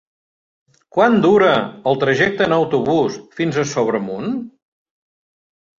[0.97, 1.51] Quant dura
[1.91, 4.35] el trajecte en autobús fins a Sobremunt?